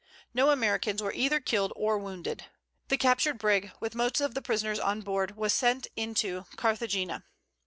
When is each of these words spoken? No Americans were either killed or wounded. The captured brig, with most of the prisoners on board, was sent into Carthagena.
No 0.33 0.49
Americans 0.49 1.03
were 1.03 1.13
either 1.13 1.39
killed 1.39 1.71
or 1.75 1.95
wounded. 1.99 2.45
The 2.87 2.97
captured 2.97 3.37
brig, 3.37 3.71
with 3.79 3.93
most 3.93 4.19
of 4.19 4.33
the 4.33 4.41
prisoners 4.41 4.79
on 4.79 5.01
board, 5.01 5.37
was 5.37 5.53
sent 5.53 5.85
into 5.95 6.45
Carthagena. 6.55 7.23